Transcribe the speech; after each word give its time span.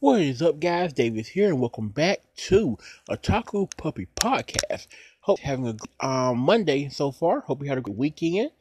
What 0.00 0.20
is 0.20 0.42
up, 0.42 0.60
guys? 0.60 0.92
Davis 0.92 1.26
here, 1.26 1.48
and 1.48 1.58
welcome 1.58 1.88
back 1.88 2.20
to 2.46 2.78
Otaku 3.10 3.68
Puppy 3.76 4.06
Podcast. 4.14 4.86
Hope 5.22 5.40
you're 5.40 5.48
having 5.48 5.76
a 5.98 6.06
um, 6.06 6.38
Monday 6.38 6.88
so 6.88 7.10
far. 7.10 7.40
Hope 7.40 7.64
you 7.64 7.68
had 7.68 7.78
a 7.78 7.80
good 7.80 7.96
weekend. 7.96 8.52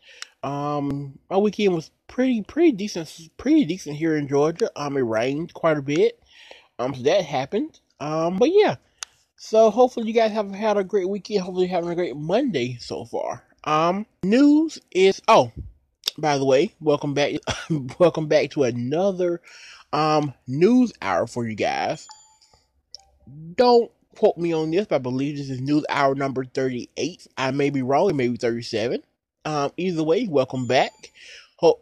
Um, 0.41 1.19
my 1.29 1.37
weekend 1.37 1.75
was 1.75 1.91
pretty, 2.07 2.41
pretty 2.41 2.71
decent, 2.71 3.29
pretty 3.37 3.65
decent 3.65 3.97
here 3.97 4.15
in 4.15 4.27
Georgia. 4.27 4.71
Um, 4.75 4.97
it 4.97 5.01
rained 5.01 5.53
quite 5.53 5.77
a 5.77 5.83
bit. 5.83 6.19
Um, 6.79 6.95
so 6.95 7.03
that 7.03 7.23
happened. 7.23 7.81
Um, 7.99 8.37
but 8.37 8.49
yeah. 8.51 8.77
So 9.35 9.69
hopefully 9.69 10.07
you 10.07 10.13
guys 10.13 10.31
have 10.31 10.49
had 10.49 10.77
a 10.77 10.83
great 10.83 11.07
weekend. 11.07 11.41
Hopefully 11.41 11.67
having 11.67 11.91
a 11.91 11.95
great 11.95 12.17
Monday 12.17 12.77
so 12.79 13.05
far. 13.05 13.43
Um, 13.63 14.07
news 14.23 14.79
is 14.89 15.21
oh, 15.27 15.51
by 16.17 16.39
the 16.39 16.45
way, 16.45 16.73
welcome 16.79 17.13
back, 17.13 17.33
welcome 17.99 18.27
back 18.27 18.49
to 18.51 18.63
another 18.63 19.39
um 19.93 20.33
news 20.47 20.93
hour 21.01 21.27
for 21.27 21.47
you 21.47 21.55
guys. 21.55 22.07
Don't 23.55 23.91
quote 24.15 24.37
me 24.37 24.53
on 24.53 24.71
this, 24.71 24.87
but 24.87 24.95
I 24.95 24.99
believe 24.99 25.37
this 25.37 25.49
is 25.49 25.61
news 25.61 25.85
hour 25.89 26.15
number 26.15 26.43
38. 26.45 27.27
I 27.37 27.51
may 27.51 27.69
be 27.69 27.81
wrong, 27.81 28.09
it 28.09 28.15
may 28.15 28.27
be 28.27 28.37
37. 28.37 29.03
Um, 29.45 29.71
either 29.77 30.03
way, 30.03 30.27
welcome 30.27 30.67
back. 30.67 30.91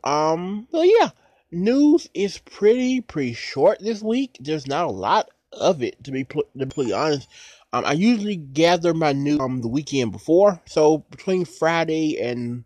Um, 0.03 0.67
well, 0.71 0.85
yeah, 0.85 1.09
news 1.51 2.07
is 2.13 2.37
pretty 2.37 3.01
pretty 3.01 3.33
short 3.33 3.79
this 3.79 4.01
week. 4.01 4.37
There's 4.39 4.67
not 4.67 4.85
a 4.85 4.91
lot 4.91 5.29
of 5.51 5.81
it 5.81 6.03
to 6.03 6.11
be 6.11 6.23
pl- 6.23 6.43
to 6.57 6.65
be 6.65 6.93
honest. 6.93 7.27
Um, 7.73 7.83
I 7.85 7.93
usually 7.93 8.37
gather 8.37 8.93
my 8.93 9.11
news 9.13 9.39
um 9.39 9.61
the 9.61 9.67
weekend 9.67 10.11
before, 10.11 10.61
so 10.65 10.99
between 11.09 11.45
Friday 11.45 12.19
and 12.21 12.63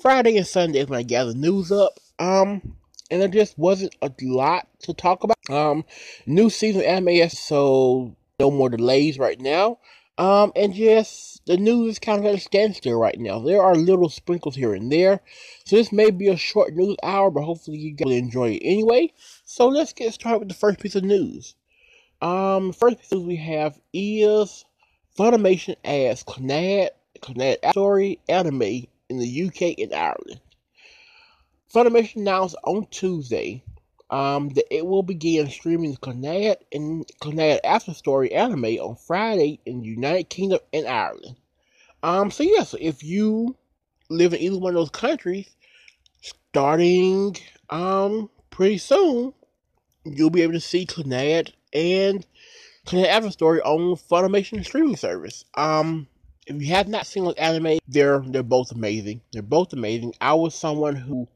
Friday 0.00 0.36
and 0.36 0.46
Sunday 0.46 0.80
is 0.80 0.88
when 0.88 0.98
I 0.98 1.02
gather 1.02 1.34
news 1.34 1.70
up. 1.70 1.98
Um, 2.18 2.76
and 3.10 3.20
there 3.20 3.28
just 3.28 3.58
wasn't 3.58 3.94
a 4.02 4.10
lot 4.22 4.68
to 4.80 4.94
talk 4.94 5.24
about. 5.24 5.36
Um, 5.48 5.84
new 6.26 6.50
season 6.50 6.82
anime, 6.82 7.28
so 7.28 8.16
no 8.38 8.50
more 8.50 8.70
delays 8.70 9.18
right 9.18 9.40
now. 9.40 9.78
Um, 10.18 10.52
and 10.54 10.74
just 10.74 11.44
the 11.46 11.56
news 11.56 11.92
is 11.92 11.98
kind 11.98 12.18
of 12.18 12.26
at 12.26 12.34
a 12.34 12.38
standstill 12.38 12.98
right 12.98 13.18
now. 13.18 13.38
There 13.38 13.62
are 13.62 13.74
little 13.74 14.10
sprinkles 14.10 14.54
here 14.54 14.74
and 14.74 14.92
there, 14.92 15.20
so 15.64 15.76
this 15.76 15.92
may 15.92 16.10
be 16.10 16.28
a 16.28 16.36
short 16.36 16.74
news 16.74 16.96
hour, 17.02 17.30
but 17.30 17.44
hopefully 17.44 17.78
you 17.78 17.92
guys 17.92 18.04
will 18.04 18.12
enjoy 18.12 18.50
it 18.50 18.62
anyway. 18.62 19.12
So 19.44 19.68
let's 19.68 19.94
get 19.94 20.12
started 20.12 20.40
with 20.40 20.48
the 20.48 20.54
first 20.54 20.78
piece 20.78 20.94
of 20.94 21.04
news. 21.04 21.54
Um, 22.20 22.72
first 22.72 22.98
piece 22.98 23.12
we 23.12 23.36
have 23.36 23.80
is 23.94 24.64
Funimation 25.18 25.76
adds 25.84 26.22
Clannad, 26.22 26.90
Clannad 27.20 27.70
story 27.70 28.18
anime 28.28 28.86
in 29.08 29.18
the 29.18 29.42
UK 29.46 29.78
and 29.78 29.94
Ireland. 29.94 30.40
Funimation 31.72 32.16
announced 32.16 32.56
on 32.64 32.86
Tuesday 32.90 33.62
um, 34.10 34.48
that 34.50 34.74
it 34.74 34.84
will 34.84 35.04
begin 35.04 35.48
streaming 35.48 35.94
Clannad 35.96 36.56
and 36.72 37.06
Clannad 37.22 37.60
After 37.62 37.94
Story 37.94 38.32
anime 38.32 38.64
on 38.64 38.96
Friday 38.96 39.60
in 39.64 39.80
the 39.80 39.86
United 39.86 40.28
Kingdom 40.28 40.58
and 40.72 40.86
Ireland. 40.86 41.36
Um, 42.02 42.30
so 42.30 42.42
yeah, 42.42 42.64
so 42.64 42.76
if 42.80 43.04
you 43.04 43.56
live 44.08 44.34
in 44.34 44.40
either 44.40 44.58
one 44.58 44.70
of 44.70 44.80
those 44.80 44.90
countries, 44.90 45.48
starting 46.20 47.36
um 47.70 48.28
pretty 48.50 48.78
soon, 48.78 49.32
you'll 50.04 50.30
be 50.30 50.42
able 50.42 50.54
to 50.54 50.60
see 50.60 50.86
Clannad 50.86 51.52
and 51.72 52.26
Clannad 52.84 53.06
After 53.06 53.30
Story 53.30 53.60
on 53.60 53.94
Funimation 53.94 54.64
streaming 54.64 54.96
service. 54.96 55.44
Um, 55.54 56.08
if 56.46 56.60
you 56.60 56.74
have 56.74 56.88
not 56.88 57.06
seen 57.06 57.24
those 57.24 57.34
anime, 57.34 57.78
they're 57.86 58.20
they're 58.26 58.42
both 58.42 58.72
amazing. 58.72 59.20
They're 59.32 59.42
both 59.42 59.72
amazing. 59.72 60.14
I 60.20 60.34
was 60.34 60.54
someone 60.56 60.96
who 60.96 61.28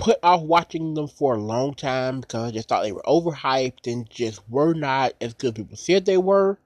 put 0.00 0.18
off 0.22 0.40
watching 0.40 0.94
them 0.94 1.06
for 1.06 1.34
a 1.34 1.40
long 1.40 1.74
time 1.74 2.22
because 2.22 2.48
I 2.48 2.50
just 2.52 2.68
thought 2.68 2.82
they 2.82 2.90
were 2.92 3.04
overhyped 3.06 3.86
and 3.86 4.08
just 4.08 4.40
were 4.48 4.72
not 4.72 5.12
as 5.20 5.34
good 5.34 5.48
as 5.48 5.62
people 5.62 5.76
said 5.76 6.06
they 6.06 6.16
were. 6.16 6.58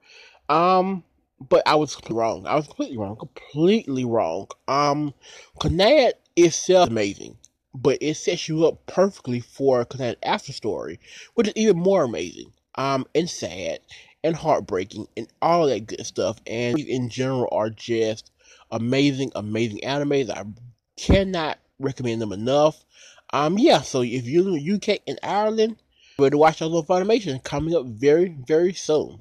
Um, 0.47 1.03
but 1.49 1.61
I 1.65 1.75
was 1.75 1.97
wrong. 2.09 2.47
I 2.47 2.55
was 2.55 2.65
completely 2.65 2.97
wrong. 2.97 3.17
Completely 3.17 4.05
wrong. 4.05 4.47
Um, 4.69 5.13
Clannad 5.59 6.13
itself 6.37 6.87
is 6.87 6.91
amazing, 6.91 7.37
but 7.73 7.97
it 7.99 8.15
sets 8.15 8.47
you 8.47 8.65
up 8.65 8.85
perfectly 8.85 9.41
for 9.41 9.83
Clannad 9.83 10.15
After 10.23 10.53
Story, 10.53 10.97
which 11.33 11.49
is 11.49 11.53
even 11.57 11.77
more 11.77 12.05
amazing. 12.05 12.53
Um, 12.75 13.05
and 13.13 13.29
sad 13.29 13.79
and 14.23 14.35
heartbreaking 14.35 15.07
and 15.17 15.27
all 15.41 15.67
that 15.67 15.87
good 15.87 16.05
stuff. 16.05 16.37
And 16.47 16.79
in 16.79 17.09
general 17.09 17.49
are 17.51 17.69
just 17.69 18.31
amazing, 18.71 19.33
amazing 19.35 19.81
animes. 19.83 20.29
I 20.29 20.45
cannot 20.95 21.59
recommend 21.79 22.21
them 22.21 22.31
enough. 22.31 22.85
Um, 23.35 23.57
yeah, 23.57 23.81
so 23.81 24.01
if 24.01 24.25
you're 24.25 24.47
in 24.47 24.53
the 24.53 24.71
UK 24.75 25.01
and 25.05 25.19
Ireland, 25.21 25.75
better 26.17 26.37
watch 26.37 26.59
those 26.59 26.73
on 26.73 26.85
Funimation 26.85 27.43
coming 27.43 27.75
up 27.75 27.85
very, 27.85 28.29
very 28.47 28.71
soon. 28.71 29.19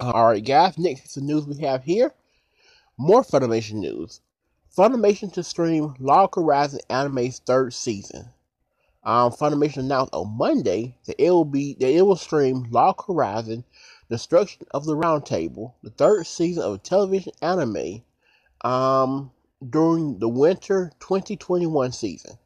Alright, 0.00 0.44
guys, 0.44 0.76
next 0.76 1.06
is 1.06 1.14
the 1.14 1.20
news 1.20 1.46
we 1.46 1.58
have 1.58 1.84
here. 1.84 2.12
More 2.98 3.22
Funimation 3.22 3.74
news. 3.74 4.20
Funimation 4.76 5.32
to 5.34 5.44
stream 5.44 5.94
Log 6.00 6.34
Horizon 6.34 6.80
Anime's 6.90 7.38
third 7.38 7.72
season. 7.72 8.30
Um, 9.04 9.30
Funimation 9.30 9.76
announced 9.84 10.12
on 10.12 10.36
Monday 10.36 10.98
that 11.06 11.22
it 11.22 11.30
will 11.30 11.44
be 11.44 11.76
that 11.78 11.90
it 11.90 12.02
will 12.02 12.16
stream 12.16 12.66
Log 12.72 13.00
Horizon: 13.06 13.62
Destruction 14.10 14.66
of 14.72 14.86
the 14.86 14.96
Round 14.96 15.24
Table, 15.24 15.76
the 15.84 15.90
third 15.90 16.26
season 16.26 16.64
of 16.64 16.74
a 16.74 16.78
television 16.78 17.32
anime, 17.40 18.02
um, 18.62 19.30
during 19.70 20.18
the 20.18 20.28
winter 20.28 20.90
2021 20.98 21.92
season. 21.92 22.36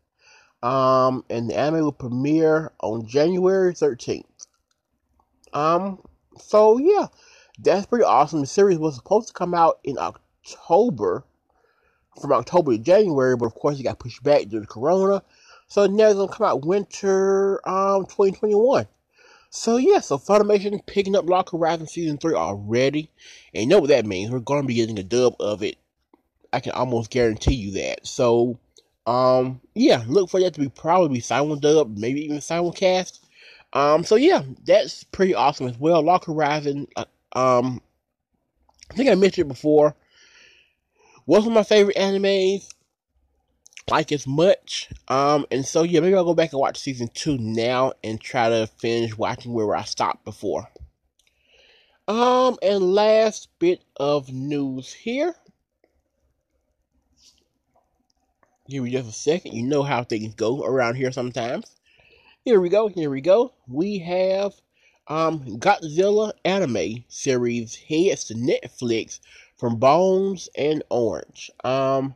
Um, 0.63 1.25
and 1.31 1.49
the 1.49 1.57
anime 1.57 1.81
will 1.81 1.93
premiere 1.93 2.73
on 2.81 3.07
January 3.07 3.73
13th. 3.73 4.25
Um, 5.53 6.01
so 6.39 6.79
yeah, 6.79 7.07
that's 7.59 7.87
pretty 7.87 8.05
awesome. 8.05 8.41
The 8.41 8.47
series 8.47 8.79
was 8.79 8.97
supposed 8.97 9.29
to 9.29 9.35
come 9.35 9.55
out 9.55 9.79
in 9.85 9.97
October, 9.99 11.25
from 12.21 12.33
October 12.33 12.73
to 12.73 12.79
January, 12.79 13.37
but 13.37 13.47
of 13.47 13.55
course 13.55 13.79
it 13.79 13.85
got 13.85 13.99
pushed 13.99 14.23
back 14.23 14.49
due 14.49 14.61
to 14.61 14.67
Corona. 14.67 15.23
So 15.69 15.87
now 15.87 16.07
it's 16.09 16.17
gonna 16.17 16.33
come 16.33 16.47
out 16.47 16.67
winter 16.67 17.67
um 17.69 18.05
2021. 18.07 18.87
So 19.51 19.79
yeah, 19.79 20.01
so 20.01 20.17
Funimation 20.19 20.85
picking 20.87 21.17
up 21.17 21.29
Log 21.29 21.51
Horizon 21.51 21.87
season 21.87 22.19
three 22.19 22.35
already, 22.35 23.11
and 23.55 23.63
you 23.63 23.69
know 23.69 23.81
what 23.81 23.89
that 23.89 24.07
means. 24.07 24.31
We're 24.31 24.41
gonna 24.41 24.67
be 24.67 24.75
getting 24.75 24.99
a 24.99 25.03
dub 25.03 25.35
of 25.41 25.63
it. 25.63 25.77
I 26.53 26.61
can 26.61 26.73
almost 26.73 27.11
guarantee 27.11 27.55
you 27.55 27.73
that. 27.73 28.07
So 28.07 28.59
um, 29.07 29.61
yeah, 29.75 30.05
look 30.07 30.31
for 30.31 30.41
that 30.41 30.55
to 30.55 30.61
be 30.61 30.69
probably 30.69 31.21
simul 31.21 31.57
dub, 31.57 31.97
maybe 31.97 32.25
even 32.25 32.39
simulcast. 32.39 33.21
Um, 33.73 34.05
so 34.05 34.17
yeah, 34.17 34.43
that's 34.65 35.05
pretty 35.05 35.35
awesome 35.35 35.69
as 35.69 35.79
well. 35.79 36.03
Log 36.03 36.25
Horizon, 36.25 36.87
uh, 36.97 37.05
um, 37.33 37.81
I 38.91 38.95
think 38.95 39.09
I 39.09 39.15
mentioned 39.15 39.47
it 39.47 39.55
before. 39.55 39.95
Wasn't 41.27 41.55
my 41.55 41.63
favorite 41.63 41.97
animes 41.97 42.69
like 43.89 44.13
as 44.13 44.27
much. 44.27 44.89
Um, 45.09 45.47
and 45.51 45.65
so 45.65 45.83
yeah, 45.83 46.01
maybe 46.01 46.15
I'll 46.15 46.25
go 46.25 46.35
back 46.35 46.53
and 46.53 46.61
watch 46.61 46.79
season 46.79 47.09
two 47.15 47.39
now 47.39 47.93
and 48.03 48.21
try 48.21 48.49
to 48.49 48.67
finish 48.79 49.17
watching 49.17 49.53
where 49.53 49.75
I 49.75 49.85
stopped 49.85 50.25
before. 50.25 50.69
Um, 52.09 52.59
and 52.63 52.95
last 52.95 53.49
bit 53.59 53.85
of 53.97 54.33
news 54.33 54.93
here. 54.93 55.35
Give 58.71 58.85
me 58.85 58.93
just 58.93 59.09
a 59.09 59.13
second. 59.13 59.53
You 59.55 59.65
know 59.65 59.83
how 59.83 60.05
things 60.05 60.33
go 60.37 60.63
around 60.63 60.95
here 60.95 61.11
sometimes. 61.11 61.75
Here 62.45 62.61
we 62.61 62.69
go. 62.69 62.87
Here 62.87 63.11
we 63.11 63.21
go. 63.21 63.53
We 63.67 63.99
have 63.99 64.53
um 65.09 65.41
Godzilla 65.59 66.33
anime 66.45 67.03
series 67.09 67.75
heads 67.75 68.23
to 68.27 68.35
Netflix 68.35 69.19
from 69.57 69.75
Bones 69.75 70.49
and 70.57 70.85
Orange. 70.89 71.51
Um, 71.65 72.15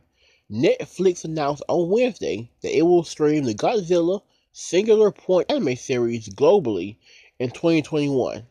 Netflix 0.49 1.25
announced 1.25 1.61
on 1.67 1.89
Wednesday 1.89 2.49
that 2.61 2.73
it 2.73 2.83
will 2.83 3.03
stream 3.03 3.43
the 3.43 3.53
Godzilla 3.53 4.21
Singular 4.53 5.11
Point 5.11 5.51
anime 5.51 5.75
series 5.75 6.29
globally 6.29 6.95
in 7.37 7.51
2021. 7.51 8.47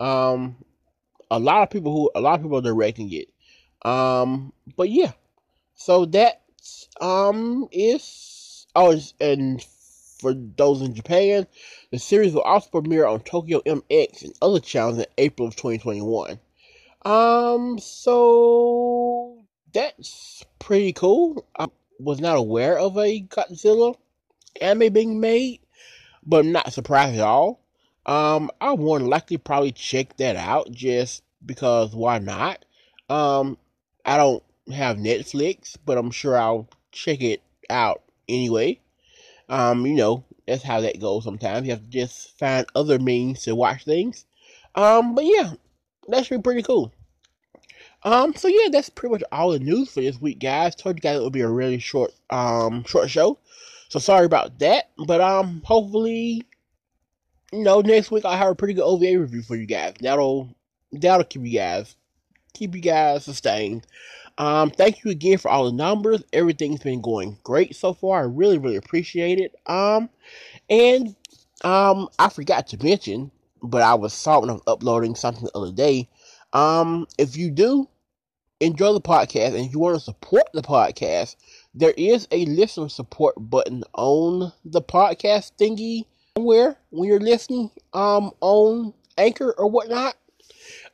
Um, 0.00 0.56
a 1.30 1.38
lot 1.38 1.62
of 1.64 1.68
people 1.68 1.92
who 1.92 2.10
a 2.14 2.22
lot 2.22 2.36
of 2.36 2.42
people 2.42 2.56
are 2.56 2.62
directing 2.62 3.12
it. 3.12 3.28
Um, 3.86 4.54
but 4.78 4.88
yeah, 4.88 5.12
so 5.74 6.06
that 6.06 6.40
um 7.00 7.68
is 7.72 8.66
oh 8.74 8.98
and 9.20 9.64
for 10.18 10.34
those 10.34 10.82
in 10.82 10.94
Japan, 10.94 11.46
the 11.90 11.98
series 11.98 12.34
will 12.34 12.42
also 12.42 12.68
premiere 12.70 13.06
on 13.06 13.20
Tokyo 13.20 13.60
MX 13.60 14.24
and 14.24 14.34
other 14.42 14.60
channels 14.60 14.98
in 14.98 15.06
April 15.16 15.48
of 15.48 15.56
2021. 15.56 16.38
Um, 17.04 17.78
so 17.78 19.38
that's 19.72 20.44
pretty 20.58 20.92
cool. 20.92 21.46
I 21.58 21.68
was 22.00 22.20
not 22.20 22.36
aware 22.36 22.78
of 22.78 22.96
a 22.98 23.22
Godzilla 23.22 23.94
anime 24.60 24.92
being 24.92 25.20
made, 25.20 25.60
but 26.26 26.44
I'm 26.44 26.52
not 26.52 26.72
surprised 26.72 27.18
at 27.18 27.24
all. 27.24 27.60
Um, 28.06 28.50
I 28.60 28.72
would 28.72 29.02
likely 29.02 29.36
probably 29.36 29.72
check 29.72 30.16
that 30.16 30.36
out 30.36 30.70
just 30.70 31.22
because 31.44 31.94
why 31.94 32.18
not? 32.18 32.64
Um, 33.08 33.56
I 34.04 34.16
don't 34.16 34.42
have 34.72 34.96
Netflix, 34.96 35.76
but 35.84 35.98
I'm 35.98 36.10
sure 36.10 36.36
I'll 36.36 36.68
check 36.92 37.20
it 37.20 37.42
out 37.70 38.02
anyway. 38.28 38.80
Um, 39.48 39.86
you 39.86 39.94
know, 39.94 40.24
that's 40.46 40.62
how 40.62 40.80
that 40.80 41.00
goes 41.00 41.24
sometimes. 41.24 41.66
You 41.66 41.72
have 41.72 41.82
to 41.82 41.88
just 41.88 42.38
find 42.38 42.66
other 42.74 42.98
means 42.98 43.42
to 43.42 43.54
watch 43.54 43.84
things. 43.84 44.24
Um, 44.74 45.14
but 45.14 45.24
yeah, 45.24 45.52
that 46.08 46.26
should 46.26 46.38
be 46.38 46.42
pretty 46.42 46.62
cool. 46.62 46.92
Um, 48.04 48.34
so 48.34 48.48
yeah, 48.48 48.68
that's 48.70 48.88
pretty 48.88 49.12
much 49.12 49.24
all 49.32 49.50
the 49.50 49.58
news 49.58 49.92
for 49.92 50.00
this 50.00 50.20
week, 50.20 50.38
guys. 50.38 50.74
Told 50.74 50.96
you 50.96 51.00
guys 51.00 51.18
it 51.18 51.22
would 51.22 51.32
be 51.32 51.40
a 51.40 51.48
really 51.48 51.78
short, 51.78 52.12
um, 52.30 52.84
short 52.84 53.10
show. 53.10 53.38
So 53.88 53.98
sorry 53.98 54.26
about 54.26 54.58
that, 54.58 54.90
but 55.06 55.20
um, 55.20 55.62
hopefully, 55.64 56.42
you 57.52 57.64
know, 57.64 57.80
next 57.80 58.10
week 58.10 58.24
I'll 58.24 58.36
have 58.36 58.50
a 58.50 58.54
pretty 58.54 58.74
good 58.74 58.84
OVA 58.84 59.18
review 59.18 59.42
for 59.42 59.56
you 59.56 59.66
guys. 59.66 59.94
That'll 60.00 60.54
that'll 60.92 61.24
keep 61.24 61.42
you 61.42 61.58
guys 61.58 61.96
keep 62.58 62.74
you 62.74 62.80
guys 62.80 63.24
sustained. 63.24 63.86
Um, 64.38 64.70
thank 64.70 65.04
you 65.04 65.10
again 65.10 65.38
for 65.38 65.50
all 65.50 65.64
the 65.64 65.72
numbers. 65.72 66.22
Everything's 66.32 66.80
been 66.80 67.00
going 67.00 67.38
great 67.42 67.74
so 67.74 67.92
far. 67.92 68.20
I 68.20 68.26
really, 68.26 68.58
really 68.58 68.76
appreciate 68.76 69.40
it. 69.40 69.54
Um, 69.66 70.08
and 70.70 71.16
um, 71.64 72.08
I 72.18 72.28
forgot 72.28 72.68
to 72.68 72.82
mention, 72.82 73.32
but 73.62 73.82
I 73.82 73.94
was 73.94 74.14
saw 74.14 74.40
when 74.40 74.50
I 74.50 74.54
was 74.54 74.62
uploading 74.68 75.16
something 75.16 75.44
the 75.44 75.58
other 75.58 75.72
day. 75.72 76.08
Um, 76.52 77.08
if 77.18 77.36
you 77.36 77.50
do 77.50 77.88
enjoy 78.60 78.92
the 78.92 79.00
podcast 79.00 79.58
and 79.58 79.72
you 79.72 79.78
want 79.80 79.96
to 79.96 80.00
support 80.00 80.44
the 80.54 80.62
podcast, 80.62 81.34
there 81.74 81.94
is 81.96 82.28
a 82.30 82.44
listener 82.46 82.88
support 82.88 83.34
button 83.38 83.82
on 83.94 84.52
the 84.64 84.82
podcast 84.82 85.52
thingy 85.60 86.04
somewhere 86.36 86.76
when 86.90 87.08
you're 87.08 87.20
listening 87.20 87.70
um 87.92 88.30
on 88.40 88.94
Anchor 89.16 89.52
or 89.58 89.68
whatnot. 89.68 90.14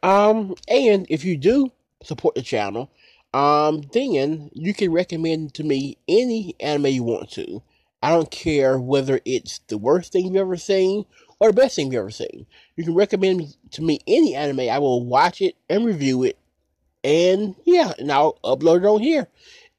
Um, 0.03 0.55
and 0.67 1.07
if 1.11 1.25
you 1.25 1.37
do 1.37 1.71
support 2.03 2.35
the 2.35 2.43
channel, 2.43 2.91
um, 3.35 3.83
then 3.93 4.49
you 4.55 4.73
can 4.73 4.93
recommend 4.93 5.55
to 5.55 5.65
me 5.65 5.99
any 6.07 6.55
anime 6.61 6.87
you 6.87 7.03
want 7.03 7.31
to. 7.33 7.63
I 8.01 8.11
don't 8.11 8.31
care 8.31 8.79
whether 8.79 9.21
it's 9.25 9.59
the 9.67 9.77
worst 9.77 10.13
thing 10.13 10.27
you've 10.27 10.37
ever 10.37 10.57
seen 10.57 11.05
or 11.41 11.49
the 11.49 11.61
best 11.61 11.75
thing 11.75 11.87
you've 11.87 12.01
ever 12.01 12.11
seen. 12.11 12.47
You 12.77 12.85
can 12.85 12.95
recommend 12.95 13.57
to 13.73 13.83
me 13.83 13.99
any 14.07 14.37
anime. 14.37 14.61
I 14.61 14.79
will 14.79 15.05
watch 15.05 15.43
it 15.43 15.57
and 15.69 15.85
review 15.85 16.23
it. 16.23 16.39
And 17.03 17.57
yeah, 17.65 17.93
and 17.99 18.13
I'll 18.13 18.39
upload 18.45 18.79
it 18.79 18.87
on 18.87 19.01
here. 19.01 19.27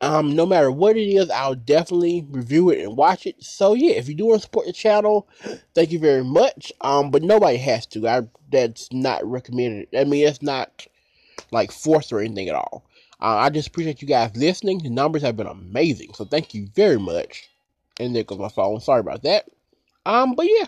Um, 0.02 0.36
no 0.36 0.46
matter 0.46 0.70
what 0.70 0.98
it 0.98 1.08
is, 1.08 1.30
I'll 1.30 1.56
definitely 1.56 2.28
review 2.30 2.72
it 2.72 2.84
and 2.84 2.98
watch 2.98 3.26
it. 3.26 3.42
So 3.42 3.74
yeah, 3.74 3.94
if 3.94 4.10
you 4.10 4.16
do 4.16 4.26
want 4.26 4.42
to 4.42 4.46
support 4.46 4.66
the 4.66 4.74
channel, 4.74 5.30
thank 5.74 5.92
you 5.92 6.00
very 6.00 6.26
much. 6.26 6.74
Um, 6.82 7.10
but 7.10 7.24
nobody 7.24 7.58
has 7.58 7.86
to. 7.88 8.06
I 8.06 8.24
that's 8.52 8.92
not 8.92 9.26
recommended. 9.26 9.88
I 9.98 10.04
mean, 10.04 10.28
it's 10.28 10.42
not 10.42 10.86
like 11.52 11.72
forced 11.72 12.12
or 12.12 12.20
anything 12.20 12.50
at 12.50 12.56
all. 12.56 12.84
Uh, 13.22 13.38
I 13.38 13.50
just 13.50 13.70
appreciate 13.70 14.02
you 14.02 14.08
guys 14.08 14.36
listening. 14.36 14.80
The 14.80 14.90
numbers 14.90 15.22
have 15.24 15.38
been 15.38 15.48
amazing, 15.48 16.14
so 16.14 16.26
thank 16.26 16.54
you 16.54 16.68
very 16.76 17.00
much. 17.00 17.50
And 18.00 18.16
there 18.16 18.24
goes 18.24 18.40
my 18.40 18.50
phone. 18.50 18.82
Sorry 18.82 19.00
about 19.00 19.24
that. 19.24 19.46
Um, 20.06 20.36
but 20.36 20.46
yeah, 20.48 20.68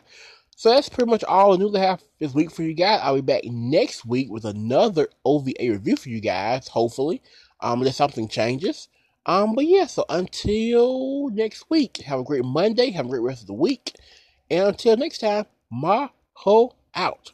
so 0.55 0.69
that's 0.71 0.89
pretty 0.89 1.11
much 1.11 1.23
all 1.25 1.51
the 1.51 1.59
news 1.63 1.75
I 1.75 1.79
have 1.79 2.01
this 2.19 2.33
week 2.33 2.51
for 2.51 2.63
you 2.63 2.73
guys. 2.73 2.99
I'll 3.03 3.15
be 3.15 3.21
back 3.21 3.43
next 3.45 4.05
week 4.05 4.29
with 4.31 4.45
another 4.45 5.07
OVA 5.25 5.53
review 5.59 5.95
for 5.95 6.09
you 6.09 6.19
guys. 6.19 6.67
Hopefully, 6.67 7.21
um, 7.61 7.79
unless 7.79 7.97
something 7.97 8.27
changes. 8.27 8.87
Um, 9.25 9.53
but 9.53 9.65
yeah, 9.65 9.85
so 9.85 10.05
until 10.09 11.29
next 11.29 11.69
week, 11.69 11.97
have 11.97 12.19
a 12.19 12.23
great 12.23 12.45
Monday, 12.45 12.91
have 12.91 13.05
a 13.05 13.09
great 13.09 13.21
rest 13.21 13.41
of 13.41 13.47
the 13.47 13.53
week, 13.53 13.93
and 14.49 14.69
until 14.69 14.97
next 14.97 15.19
time, 15.19 15.45
Maho 15.71 16.71
out. 16.95 17.33